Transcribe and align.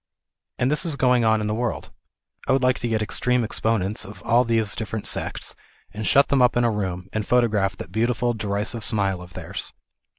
And 0.57 0.71
this 0.71 0.83
is 0.83 0.95
going 0.95 1.23
on 1.23 1.41
in 1.41 1.45
the 1.47 1.53
world. 1.53 1.91
I 2.47 2.53
would 2.53 2.63
like 2.63 2.79
to 2.79 2.87
get 2.87 3.03
extreme 3.03 3.43
exponents 3.43 4.03
of 4.03 4.23
all 4.23 4.43
these 4.43 4.75
different 4.75 5.05
sects, 5.05 5.53
and 5.93 6.07
shut 6.07 6.29
them 6.29 6.41
up 6.41 6.57
in 6.57 6.63
a 6.63 6.71
room, 6.71 7.07
and 7.13 7.23
photograph 7.23 7.77
that 7.77 7.91
beautiful 7.91 8.33
derisive 8.33 8.83
smile 8.83 9.21
of 9.21 9.35
theirs. 9.35 9.73